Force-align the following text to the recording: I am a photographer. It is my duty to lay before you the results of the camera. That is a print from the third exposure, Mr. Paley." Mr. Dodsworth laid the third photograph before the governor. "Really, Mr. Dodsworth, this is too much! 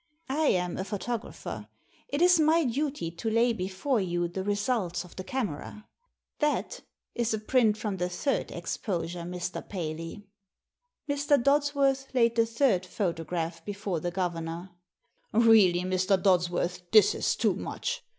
I 0.29 0.47
am 0.47 0.77
a 0.77 0.83
photographer. 0.83 1.67
It 2.07 2.23
is 2.23 2.39
my 2.39 2.63
duty 2.63 3.11
to 3.11 3.29
lay 3.29 3.53
before 3.53 4.01
you 4.01 4.27
the 4.27 4.43
results 4.43 5.05
of 5.05 5.15
the 5.15 5.23
camera. 5.23 5.85
That 6.39 6.81
is 7.13 7.35
a 7.35 7.37
print 7.39 7.77
from 7.77 7.97
the 7.97 8.09
third 8.09 8.49
exposure, 8.51 9.21
Mr. 9.21 9.61
Paley." 9.69 10.25
Mr. 11.07 11.37
Dodsworth 11.37 12.11
laid 12.15 12.35
the 12.35 12.47
third 12.47 12.83
photograph 12.83 13.63
before 13.63 13.99
the 13.99 14.09
governor. 14.09 14.71
"Really, 15.33 15.81
Mr. 15.81 16.19
Dodsworth, 16.19 16.81
this 16.91 17.13
is 17.13 17.35
too 17.35 17.53
much! 17.53 18.03